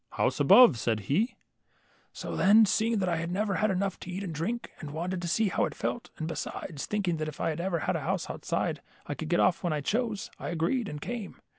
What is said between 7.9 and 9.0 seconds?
house outside